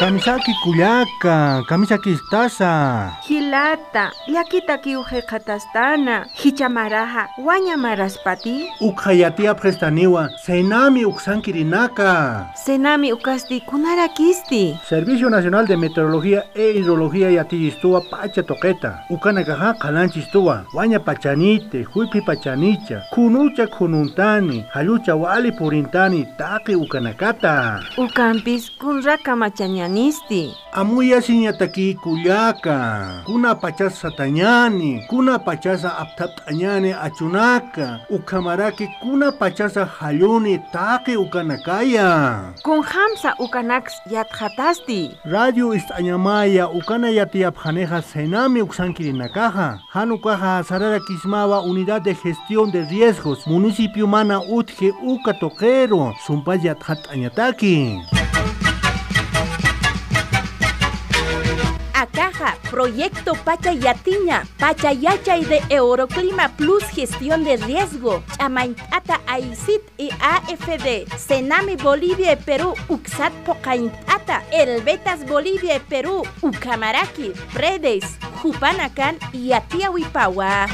[0.00, 3.12] Kamisaki kuyaka, kamisaki istasa.
[3.28, 8.64] Hilata, llakita kiuje katastana, hichamaraja, wañamaraspati.
[8.80, 12.46] Ukhayatia prestaniwa, senami uksankirinaka.
[12.64, 14.78] Senami ukasti kunarakisti.
[14.88, 19.04] Servicio Nacional de Meteorología e Hidrología yatigistua pacha toqueta.
[19.10, 27.82] Ukanakaja kalanchistua, waña pachanite, huipi pachanicha, kunucha kununtani, halucha wali purintani, taki ukanakata.
[27.98, 29.36] Ukampis kunraka
[29.90, 30.54] machañanisti.
[30.72, 41.16] Amuya siñataki kuyaka, kuna pachasa satañani, kuna pachasa aptaptañani achunaka, ukamaraki kuna pachasa haluni taki
[41.16, 42.40] ukanakaya.
[42.62, 45.10] Kun hamsa ukanax yatjatasti.
[45.24, 54.06] Radio Istañamaya, Ukana Yatiapjaneja, Senami Uxanquirinakaja, Hanukaja, Sarara Kismawa, Unidad de Gestión de Riesgos, Municipio
[54.06, 56.76] Mana Utje, Uka Toquero, Zumpaya
[57.10, 58.19] Añataki.
[62.80, 72.32] Proyecto Pachayatiña, Pachayachay de Euroclima Plus Gestión de Riesgo, Chamaintata AICIT y AFD, Senami Bolivia
[72.32, 80.66] y Perú, Uxat Pocaintata, El Betas Bolivia y Perú, Ucamaraki, Predes, Jupanacan y Atiahuipawa.